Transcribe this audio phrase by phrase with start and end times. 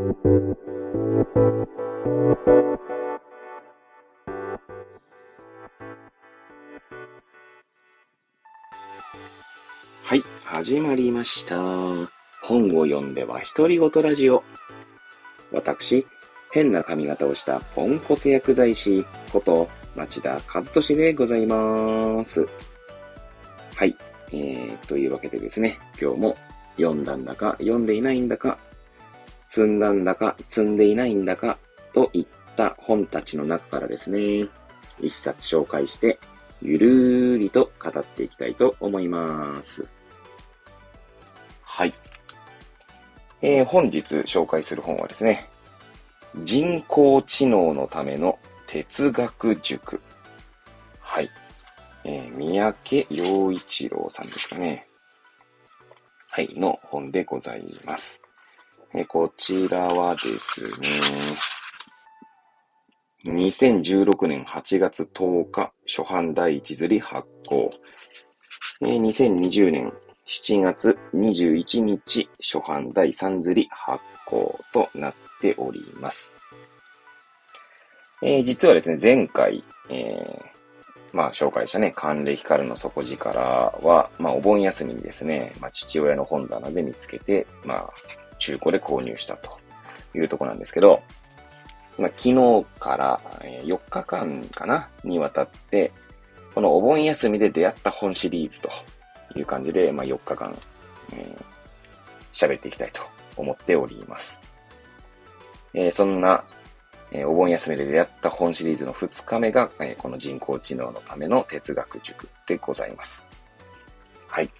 [0.00, 0.06] は
[10.14, 11.56] い、始まりました。
[12.42, 14.42] 本を読んでは独り言ラジオ。
[15.52, 16.06] 私、
[16.50, 22.46] 変な髪型をしたポンコツ薬剤師こと町田和俊でございます。
[23.74, 23.94] はい、
[24.32, 26.38] えー、というわけでですね、今日も
[26.78, 28.56] 読んだんだか読んでいないんだか、
[29.50, 31.58] 積んだんだか積んでいないんだか
[31.92, 34.46] といった本たちの中からですね、
[35.00, 36.20] 一冊紹介して、
[36.62, 39.84] ゆるーりと語っていきたいと思います。
[41.62, 41.92] はい。
[43.42, 45.48] えー、本日紹介する本はですね、
[46.44, 48.38] 人工知能のための
[48.68, 50.00] 哲学塾。
[51.00, 51.30] はい。
[52.04, 54.86] えー、三宅洋一郎さんですかね。
[56.28, 58.22] はい、の本でございます。
[58.92, 60.88] え、こちらはですね、
[63.26, 67.70] 2016年8月10日、初版第一釣り発行。
[68.80, 69.92] えー、2020年
[70.26, 76.34] 7月21日、初版第3釣り発行となっております。
[78.22, 83.38] えー、実はですね、前回、えー、まあ、紹介したね、寒冷光の底力
[83.82, 87.92] は、まあ、お盆休みにですね、まあ、父親の本棚で見つけて、まあ、
[88.40, 89.56] 中古で購入したと
[90.14, 91.00] いうとこなんですけど、
[91.98, 95.92] まあ、昨日から4日間かなにわたって、
[96.54, 98.70] このお盆休みで出会った本シリーズと
[99.36, 100.56] いう感じで、まあ、4日間、
[101.12, 103.02] えー、喋っていきたいと
[103.36, 104.40] 思っております。
[105.74, 106.42] えー、そんな、
[107.12, 113.28] えー、お盆休みで出会った本シリーズの2日目が、えー、この人工知能のための哲学塾でございます。
[114.26, 114.50] はい。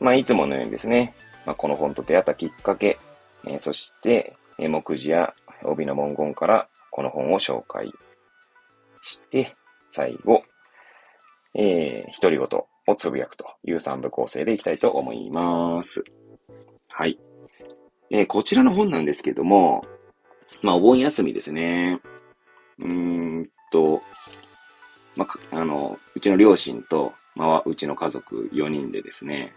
[0.00, 1.14] まあ、いつものようにですね、
[1.46, 2.98] まあ、この本と出会ったきっかけ、
[3.46, 7.92] えー、そして、えー、目次や帯の文言からこの本を紹介
[9.00, 9.54] して、
[9.88, 10.42] 最後、
[11.54, 16.04] えー、独り言をつぶやくという3部構成でいきたいと思います。
[16.88, 17.18] はい。
[18.10, 19.84] えー、こちらの本なんですけども、
[20.62, 22.00] まあ、お盆休みですね。
[22.78, 22.92] うー
[23.40, 24.02] んと、
[25.16, 29.54] まあ、あの、うちの両親と、まあ、うちの家族4人でですね、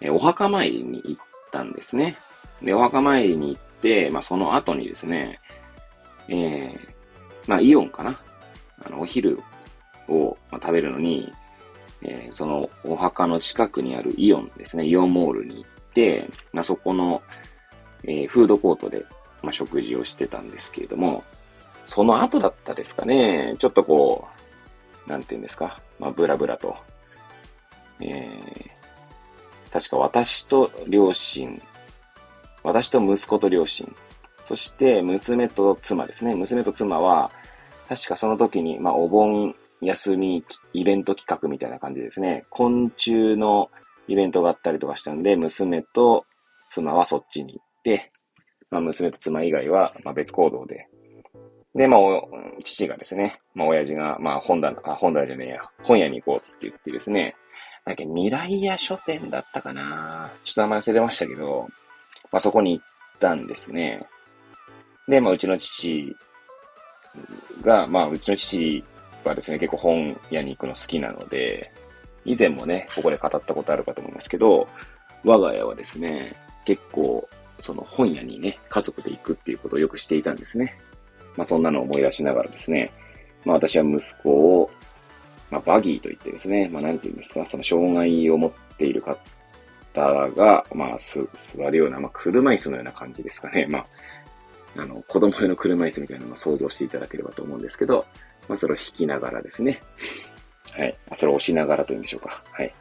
[0.00, 2.16] えー、お墓参りに行ったんですね。
[2.62, 5.40] で、お墓参りに行って、まあ、その後にですね、
[6.28, 6.78] えー、
[7.46, 8.20] まあ、イオンかな。
[8.84, 9.40] あの、お昼
[10.08, 11.32] を、ま、食べるのに、
[12.02, 15.64] えー、そのお墓の近くにあるイオンですね、イオンモールに行っ
[15.94, 17.22] て、まあ、そこの、
[18.04, 19.04] えー、フードコートで、
[19.42, 21.24] まあ、食事をしてたんですけれども、
[21.84, 24.28] その後だったですかね、ちょっとこ
[25.06, 26.76] う、なんて言うんですか、まあ、ブラブラと、
[28.00, 31.60] えー、確か私と両親、
[32.62, 33.94] 私と息子と両親、
[34.44, 37.30] そして娘と妻ですね、娘と妻は、
[37.88, 42.44] 確かその時に、まあ、お盆休みイベント企画みたいな感じですね。
[42.50, 43.70] 昆虫の
[44.08, 46.24] イベントがあったりとかしたんで、娘と
[46.68, 48.12] 妻はそっちに行って、
[48.70, 50.88] まあ、娘と妻以外は、まあ、別行動で。
[51.74, 52.00] で、まあ、
[52.62, 57.34] 父がですね、まあ、親父が、まあ、本棚、あ、本棚じゃねえや、本屋に行こうって言ってですね、
[57.84, 60.30] なんか未来屋書店だったかな。
[60.44, 61.68] ちょっと名前忘れましたけど、
[62.32, 62.84] まあ、そこに行っ
[63.20, 64.04] たんですね。
[65.06, 66.16] で、まあ、うちの父
[67.60, 68.84] が、まあ、うちの父
[69.24, 71.72] はですね、結構本屋に行くの好きなので、
[72.24, 74.68] 以前もね、ここで語ったことあるかと思いますけど、
[75.24, 76.34] 我が家はですね、
[76.64, 77.28] 結構、
[77.60, 80.78] その本屋にね、家族で行くっていうことをよくしていたんですね。
[81.36, 82.90] まあそんなのを思い出しながらですね、
[83.44, 84.70] まあ私は息子を、
[85.50, 89.02] まあバギーと言ってですね、まあなんて言うんですか、その障害を持っている
[89.94, 93.66] 方が、まあ座るような、まあ車椅子のような感じですかね。
[93.70, 93.86] まあ、
[94.76, 98.06] あの、子供用の車椅子みたいなのを想像していただければと思うんですけど、
[98.48, 99.82] まあ、それを引きながらですね。
[100.72, 100.96] はい。
[101.14, 102.42] それを押しながらというんでしょうか。
[102.50, 102.72] はい。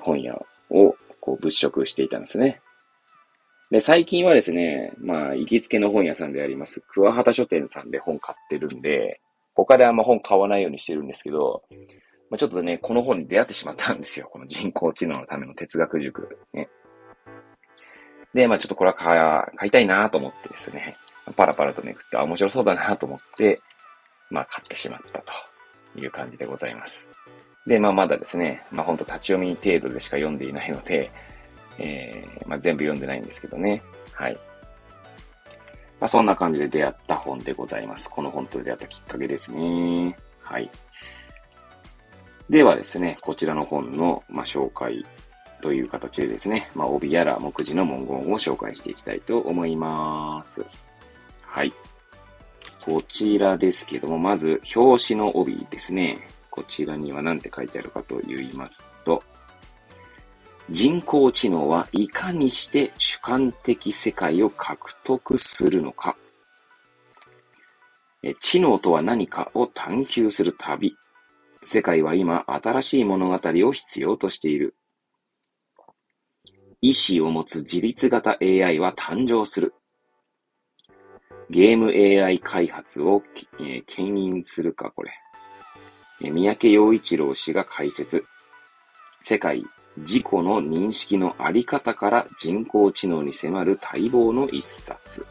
[0.00, 0.34] 本屋
[0.70, 2.60] をこう物色していたんですね。
[3.70, 9.20] で、最近はですね、まあ、行きつけの本屋さんであります、桑畑書店さんで本買ってるんで、
[9.54, 11.62] 他であんま本買わないようにしてるんですけど、
[12.34, 14.28] まあ、ちょっとね、この本に出会ってしまったんですよ。
[14.32, 16.36] この人工知能のための哲学塾。
[16.52, 16.68] ね。
[18.34, 18.96] で、まあちょっとこれは
[19.54, 20.96] 買いたいなと思ってですね、
[21.36, 23.60] パラパラとめくって、あ、面白そうだなと思って、
[24.30, 25.32] まあ、買ってしまったと
[25.96, 27.06] いう感じでございます。
[27.68, 31.12] で、まあ、まだですね、まあ、ほんと立ち読み程度でしか読んでいないので、
[31.78, 33.80] えー、まあ、全部読んでないんですけどね。
[34.12, 34.34] はい。
[36.00, 38.10] まあ、そんな感じで出会った本でございます。
[38.10, 40.18] この本と出会ったきっかけですね。
[40.42, 40.68] はい。
[42.50, 45.04] ではですね、こちらの本の、まあ、紹介
[45.62, 50.64] という形でですね、まあ、帯やら目次の文言を紹介していきたいと思います。
[51.42, 51.72] はい。
[52.84, 56.28] こちらですけども、まず、表紙の帯ですね。
[56.50, 59.22] こちらには何て書いてあるかと言いますと、
[60.70, 66.16] 人工知能はいかにして主観的世界を獲得するのか。
[68.40, 70.96] 知能とは何かを探求する旅。
[71.64, 74.76] 世界は今新しい物語を必要としている。
[76.80, 79.74] 意志を持つ自立型 AI は誕生する。
[81.48, 83.22] ゲーム AI 開発を、
[83.58, 85.12] えー、牽引するか、これ。
[86.20, 88.24] 三宅洋一郎氏が解説。
[89.20, 89.64] 世界
[89.96, 95.24] 自己の認識のあり方から人工知能に迫る待望の一冊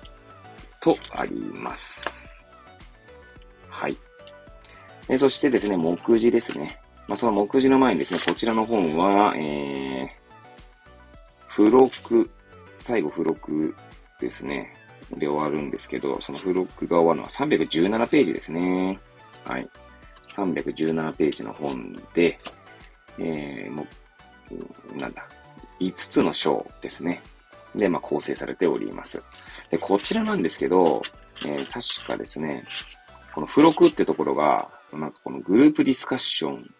[0.79, 2.47] とあります。
[3.69, 3.97] はい。
[5.09, 6.79] えそしてですね、目次ですね。
[7.07, 10.07] まあ、その目次の前にですね、こちらの本は、えー、
[11.55, 12.29] 付録、
[12.79, 13.75] 最後付録
[14.19, 14.73] ですね。
[15.11, 18.99] で終わるんですけど、その付録が終わるのは317ページですね。
[19.45, 19.69] はい。
[20.33, 22.39] 317ページの本で、
[23.19, 23.85] えー、も
[24.95, 25.27] う、なんだ、
[25.79, 27.21] 5つの章ですね。
[27.75, 29.21] で、まあ、構成されております。
[29.69, 31.01] で、こちらなんですけど、
[31.45, 32.63] えー、確かですね、
[33.33, 36.73] この付録ってところが、なんかこのグループディスカッション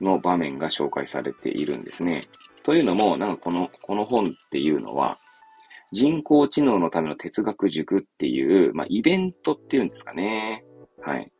[0.00, 2.22] の場面が紹介されているんですね。
[2.62, 5.18] というのも、なんかこの、この本っていうのは、
[5.92, 10.64] 人工知能のための哲学塾っていう、まあ、イベントっていうんですかね。
[11.00, 11.32] はい。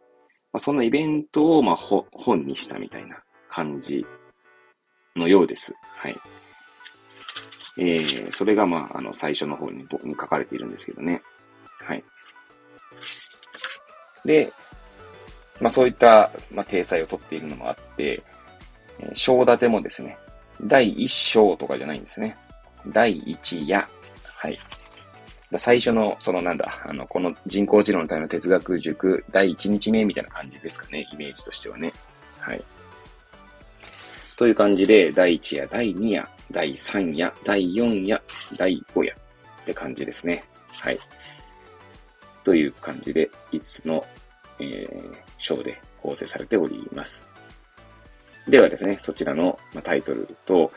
[0.53, 4.07] まあ、そんなイベントを、まあ、本にしたみたいな感じ
[5.15, 5.75] のようです。
[5.99, 6.17] はい。
[7.77, 11.23] えー、それが、まあ、あの、最初の方にに書かれているんですけどね。
[11.81, 12.03] はい。
[14.25, 14.53] で、
[15.61, 18.23] まあ、そういった、まあ、体裁をとっているのもあって、
[19.01, 20.17] え、章立てもですね、
[20.63, 22.37] 第一章とかじゃないんですね。
[22.89, 23.87] 第一夜。
[24.25, 24.59] はい。
[25.57, 31.93] 最初の、そのなんだ、あの、この人工知能のための哲学塾第1日目みたいな感じですかね、イメージとしてはね。
[32.39, 32.63] はい。
[34.37, 38.23] という感じで、第1夜、第2夜、第3夜、第4夜、
[38.57, 39.17] 第5夜
[39.63, 40.45] って感じですね。
[40.81, 40.99] はい。
[42.45, 44.05] という感じで、5つの、
[44.61, 47.27] えー、章で構成されております。
[48.49, 50.73] ではですね、そちらの、タイトルと、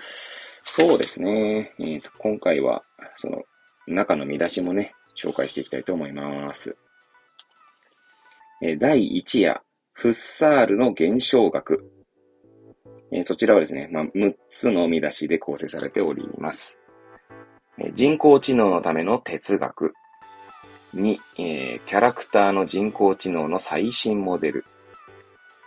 [0.63, 2.83] そうですね、えーと、今回は、
[3.15, 3.43] その、
[3.87, 6.75] 中の見出しもね、紹介していきたいと思います。
[8.61, 9.61] えー、第1夜、
[9.93, 11.91] フッサールの現象学。
[13.11, 16.77] えー、そちらはですね、まあ、6つの見出しで構成されております。
[17.79, 19.93] え、人工知能のための哲学。
[20.95, 24.65] 2、えー、キャラクターの人工知能の最新モデル。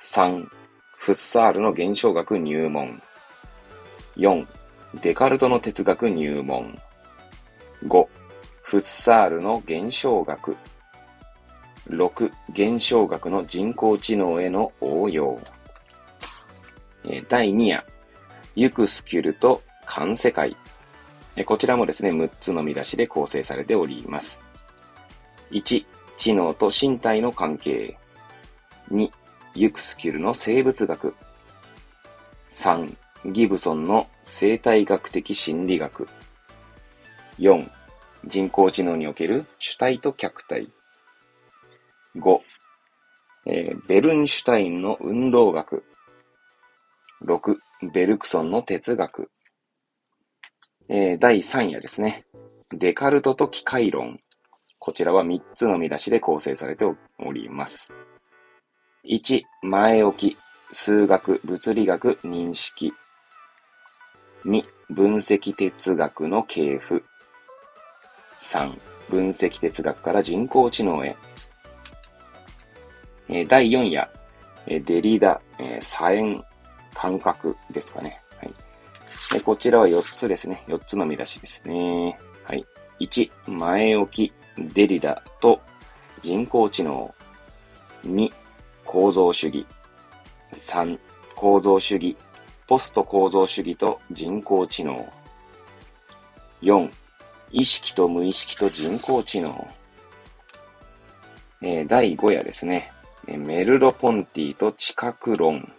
[0.03, 0.47] 3、
[0.99, 3.01] フッサールの現象学入門。
[4.17, 4.47] 4、
[5.01, 6.79] デカルトの哲学入門。
[7.87, 8.07] 5、
[8.63, 10.57] フッサールの現象学。
[11.89, 15.41] 6、現象学の人工知能への応用。
[17.29, 17.85] 第2夜、
[18.57, 20.55] ユクスキュルと環世界。
[21.47, 24.44] こちらもですね、6つの見出しで構成されております。
[25.55, 25.87] 1、
[26.17, 27.97] 知能と身体の関係。
[28.91, 29.09] 2、
[29.55, 31.15] ユクスキュルの生物学。
[32.51, 32.97] 3、
[33.27, 36.09] ギブソンの生態学的心理学。
[37.39, 37.71] 4、
[38.25, 40.69] 人工知能における主体と客体。
[42.17, 42.41] 5、
[43.47, 45.85] えー、ベルンシュタインの運動学。
[47.25, 47.57] 6、
[47.93, 49.31] ベルクソンの哲学。
[50.89, 52.25] えー、第3夜ですね。
[52.71, 54.19] デカルトと機械論。
[54.85, 57.91] こちらは3つの見出しで構成されております。
[59.09, 60.37] 1、前置き、
[60.73, 62.93] 数学、物理学、認識。
[64.45, 67.03] 2、分析哲学の系譜。
[68.43, 71.17] 3、分析哲学から人工知能へ。
[73.31, 74.11] え第4夜、
[74.67, 76.45] えデリダ、え左縁
[76.93, 78.21] 感覚ですかね。
[78.37, 79.41] はい。
[79.41, 80.63] こちらは4つですね。
[80.69, 82.19] 4つの見出しですね。
[82.45, 82.67] はい。
[83.01, 85.61] 1、前置き、デリダと
[86.23, 87.15] 人工知能。
[88.07, 88.31] 2、
[88.85, 89.67] 構造主義。
[90.53, 90.99] 3、
[91.35, 92.17] 構造主義、
[92.67, 95.13] ポスト構造主義と人工知能。
[96.63, 96.91] 4、
[97.51, 99.67] 意識と無意識と人工知能。
[101.61, 102.93] えー、第5夜ですね。
[103.27, 105.73] メルロポンティと知覚論。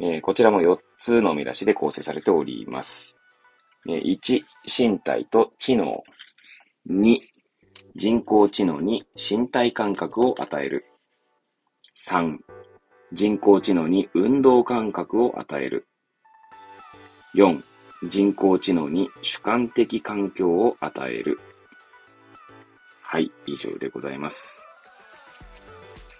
[0.00, 3.19] えー、こちらも4つの見出しで構成されております。
[3.86, 6.04] 1、身体と知能。
[6.88, 7.18] 2、
[7.94, 10.84] 人工知能に身体感覚を与える。
[11.96, 12.38] 3、
[13.12, 15.86] 人工知能に運動感覚を与える。
[17.34, 17.62] 4、
[18.08, 21.40] 人工知能に主観的環境を与える。
[23.02, 24.66] はい、以上でございます。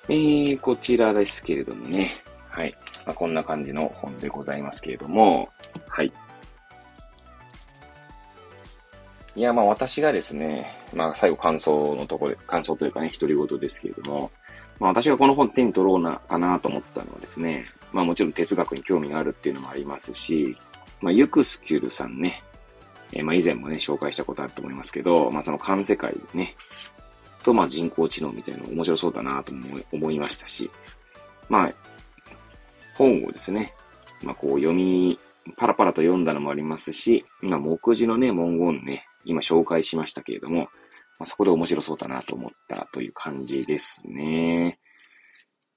[0.09, 2.11] えー、こちらですけれどもね。
[2.49, 2.75] はい。
[3.07, 5.49] まあ、こんな感じの本でございますけれども、
[5.89, 6.13] はい。
[9.37, 14.31] いや、まあ私がですね、まあ最後感想のところで、感想というかね、独り言ですけれども、
[14.81, 20.57] まあ私がこの本手に取ろうな、かなと思ったのはですね、まあもちろん哲学に興味があるっていうのもありますし、
[21.01, 22.43] まあユクスキュルさんね、
[23.13, 26.57] えー、まあ以前もね、紹介したことあると思いますけど、まあその環世界ね、
[27.45, 29.53] とまあ人工知能みたいなの面白そうだなと
[29.93, 30.71] 思いましたし、
[31.49, 31.73] まあ、
[32.95, 33.75] 本をですね、
[34.23, 35.19] まあこう読み、
[35.57, 40.69] パラパラと読んだのもありますし、今目次のね、文言ね、今紹介しましたけれども、
[41.19, 44.79] まあ、そこで面白そうだなと思ったという感じですね。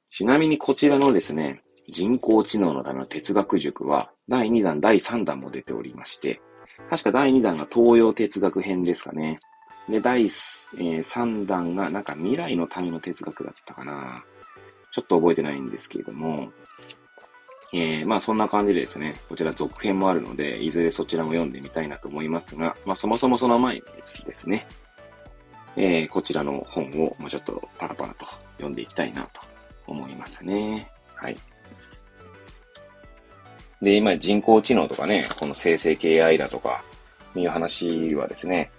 [0.09, 6.41] ちなみにこちらのですね、人工知能のための哲学塾は、第2弾、第3弾も出ておりまして、
[6.89, 9.39] 確か第2弾が東洋哲学編ですかね。
[9.89, 14.23] で、第、3弾がなんか未来のための哲学だったかな。
[14.91, 16.51] ちょっと覚えてないんですけれども、
[17.74, 24.68] えー、まあそんな感じでですね、こちら続編もあるので、いずれそちらも読んでみたいなと思いますが、まあそもそもその前にですね、
[25.75, 28.25] えー、こちらの本を、まあ、ちょっとパラパラと
[28.58, 29.42] 読んでいきたいなと
[29.88, 30.88] 思いますね。
[31.15, 31.38] はい。
[33.82, 36.84] で、今人工知能とかね、この生成系 AI だとか、
[37.36, 38.72] いう話はですね、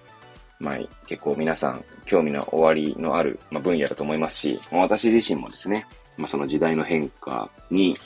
[0.60, 5.86] まあ結構皆さん興味の終わりのある、まあ、分野だと思いますし、私自身もですね、
[6.16, 7.96] まあその時代の変化に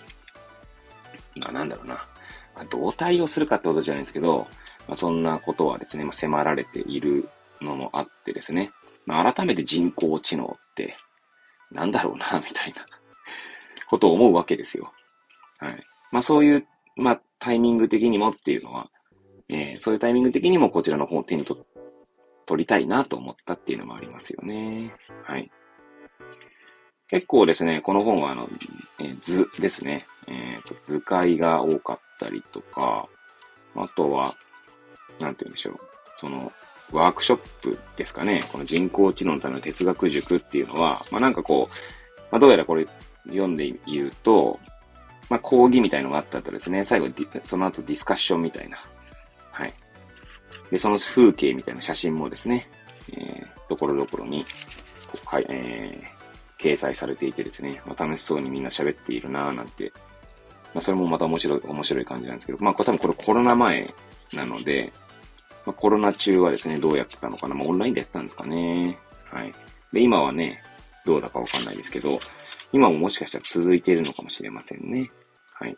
[1.38, 1.94] まあなんだろうな、
[2.54, 4.46] まあ、どう対応するかってことじゃないんですけど、
[4.86, 7.28] まあ、そんなことはですね、まあ、迫られている
[7.60, 8.70] のもあってですね、
[9.06, 10.96] まあ、改めて人工知能って、
[11.70, 12.86] なんだろうな、 みたいな
[13.88, 14.92] ことを思うわけですよ。
[15.58, 15.86] はい。
[16.10, 16.66] まあそういう、
[16.96, 18.90] まあタイミング的にもっていうのは、
[19.48, 21.64] えー、そういうタイミング的にもこちらの本を手に取
[22.56, 24.94] りたいなと思ったっていうのもありますよね。
[25.24, 25.50] はい。
[27.08, 28.48] 結構ですね、この本はあの、
[29.00, 30.06] えー、図ですね。
[30.28, 33.08] えっ、ー、と、図解が多かったりとか、
[33.74, 34.34] あとは、
[35.18, 35.80] なんて言うんでしょう。
[36.16, 36.52] その、
[36.92, 38.44] ワークショップですかね。
[38.50, 41.74] この人工知能のための哲学塾っていうのは、まあなんかこう、
[42.30, 42.86] まあどうやらこれ
[43.26, 44.58] 読んで言うと、
[45.28, 47.08] まあ講義みたいのがあったとですね、最後
[47.44, 48.78] その後ディスカッションみたいな。
[49.50, 49.74] はい。
[50.70, 52.70] で、その風景みたいな写真もですね、
[53.12, 54.44] えー、ところどころに、
[55.24, 59.92] はい、えー、掲載されていてですね、まあ、楽しそうにみんな喋っているなぁなんて
[60.74, 63.86] まあ、それもまた面白い、面白い感じなんですけど、まあ、これ多分これコロナ前
[64.34, 64.92] なので、
[65.66, 67.54] まあ、コロナ中はですね、どうやってたのかな。
[67.54, 68.98] まあ、オンラインでやってたんですかね。
[69.24, 69.52] はい。
[69.92, 70.62] で、今はね、
[71.04, 72.18] どうだかわかんないですけど、
[72.72, 75.10] 今ももしかしたら続いているのかもしれませんね。
[75.54, 75.76] はい。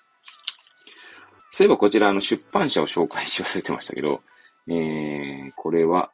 [1.51, 4.23] そういえばこちら、あの、出版社を紹介し忘れてましたけど、
[4.69, 6.11] えー、これは、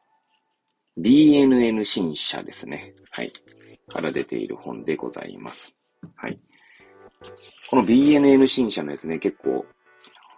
[0.98, 2.94] BNN 新社ですね。
[3.10, 3.32] はい。
[3.88, 5.76] から出ている本でございます。
[6.16, 6.38] はい。
[7.70, 9.66] この BNN 新社のやつね、結構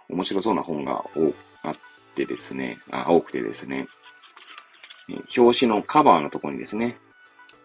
[0.08, 1.74] 面白そうな本が多あっ
[2.14, 3.86] てですね、あ、多くてですね、
[5.36, 6.96] 表紙のカバーのところにですね、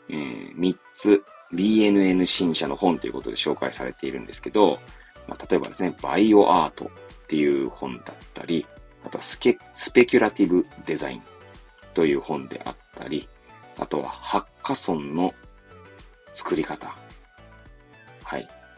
[0.10, 4.80] えー、3つ BNN 新社の本ということで紹介されているんですけど、
[5.28, 6.90] まあ、例えばですね、バイオアートっ
[7.28, 8.66] ていう本だったり、
[9.06, 11.22] あとはスケスペキュラティブデザイン
[11.94, 13.28] という本であったり、
[13.80, 15.34] あとはハッカソンの
[16.34, 17.03] 作り方。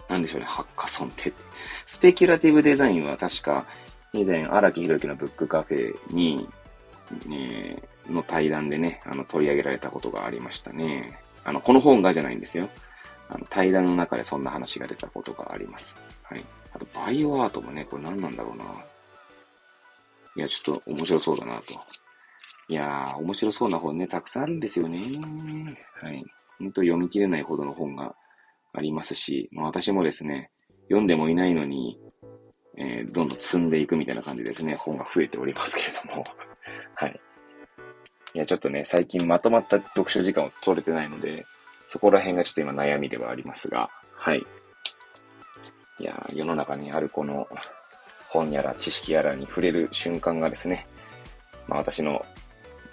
[0.08, 1.34] なんでしょうね、ハッカソンって。
[1.86, 3.66] スペキュラティブデザインは確か、
[4.14, 6.48] 以前、荒木宏之のブックカフェに、
[7.32, 11.20] えー、の対談でね、あの、取り上げられたことがありましたね。
[11.44, 12.70] あの、この本がじゃないんですよ。
[13.30, 15.98] あの、対談の中でそんな話が出たことがあります。
[16.24, 16.46] はい。
[16.74, 18.66] あと、バイオアートもね、これ何なんだろうな。
[20.38, 21.74] いや、ちょっと面白そうだなと。
[22.68, 25.00] いやー、面白そうな本ね、たくさんあるんですよね。
[26.02, 26.24] はい。
[26.60, 28.16] ほんと読み切れないほどの本が
[28.76, 30.52] ありますし、まあ、私もですね、
[30.84, 32.00] 読んでもいないのに、
[32.78, 36.26] えー、どんどん積んでいくみたいな感じですね、本が増えておりますけれども。
[36.96, 37.20] はい。
[38.34, 41.46] いや、ちょっとね、最近まとまった読書時間を取れてないので、
[41.88, 44.46] そこら辺がちょっと今悩みではありますが、はい。
[46.00, 47.48] いや、世の中にあるこの
[48.28, 50.88] 本やら知識やらに触れる瞬間がですね、
[51.68, 52.26] まあ私の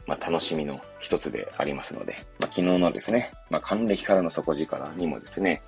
[0.07, 5.63] まあ、楽しみの一つでありますので、まあ、昨日のですね、まあ、還暦からの底力にもですね、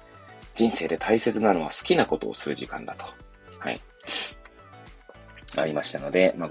[0.55, 3.05] 人生で大切なのは好きなことをする時間だと。
[3.59, 3.81] はい。
[5.57, 6.51] ありましたので、まあ、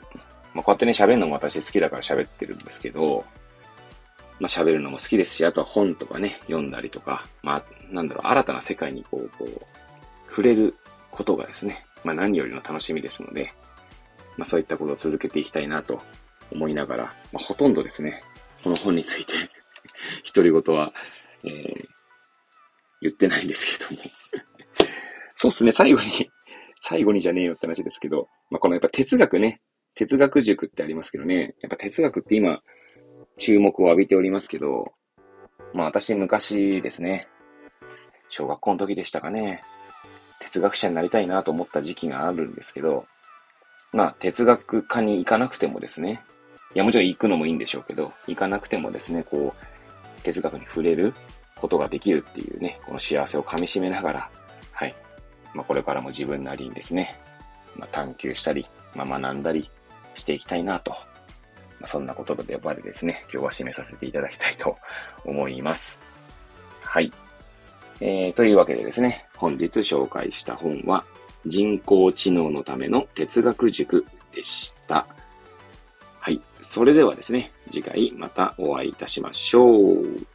[0.54, 3.26] まあ、こうやってね、喋るのも私好きだから喋ってるんですけど、
[4.40, 10.76] まあ、喋るのも好きですし、あとは本とかね、読んだりとか、まあ、なんだろう、新たな世界にこう、こう、触れる
[11.12, 13.54] ことがですね、まあ、何よりの楽しみですので、
[14.38, 16.02] まあそういったことを続けていきたいなと
[16.52, 18.24] 思いながら、まあほとんどですね、
[18.64, 19.34] この本について
[20.34, 20.92] 独り言は、
[21.44, 21.90] えー、
[23.04, 23.98] 言ってないんですけども。
[25.36, 26.30] そうっすね、最後に
[26.86, 29.62] 最後にじゃねえよって話ですけど、まあこのやっぱ哲学ね、
[29.96, 32.62] 哲学塾ってありますけどね、やっぱ哲学って今、
[33.38, 34.94] 注目を浴びておりますけど、
[35.74, 37.28] まあ私昔ですね、
[38.28, 39.62] 小学校の時でしたかね、
[40.42, 43.06] 哲学者になりたいなと思った時期があるんですけど、
[43.94, 46.22] まあ哲学科に行かなくてもですね、
[46.76, 51.14] いやもちろん行くのもいいんでしょうけど、行かなくてもですね、こう、哲学に触れる
[51.64, 54.30] ことができるっていうね、この幸せを噛み締めながら、
[54.74, 54.94] はい。
[55.54, 57.16] まあこれからも自分なりにですね、
[57.78, 59.70] まあ探求したり、まあ学んだり
[60.14, 60.94] していきたいなと
[61.84, 64.78] まあそんな言葉で呼ばれですね、今日は締めさせていただきたいと
[65.26, 66.00] 思います。
[66.82, 67.12] はい。
[68.00, 71.04] えー、というわけでですね、本日紹介した本は、
[71.46, 75.06] 人工知能のための哲学塾でした。
[76.20, 76.40] はい。
[76.62, 80.26] それではですね、次回またお会いいたしましょう。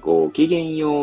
[0.00, 0.96] ごきげんよう。